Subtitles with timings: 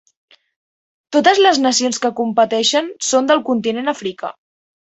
[1.15, 4.35] Totes les nacions que competeixen són del continent africà.